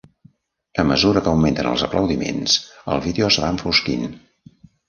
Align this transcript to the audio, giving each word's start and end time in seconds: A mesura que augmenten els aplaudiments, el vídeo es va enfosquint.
A 0.83 0.85
mesura 0.91 1.23
que 1.27 1.31
augmenten 1.33 1.69
els 1.73 1.85
aplaudiments, 1.89 2.57
el 2.95 3.05
vídeo 3.07 3.29
es 3.31 3.41
va 3.45 3.55
enfosquint. 3.57 4.09